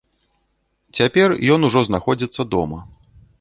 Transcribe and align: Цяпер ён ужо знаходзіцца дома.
Цяпер 0.99 1.29
ён 1.57 1.67
ужо 1.69 1.79
знаходзіцца 1.91 2.41
дома. 2.57 2.79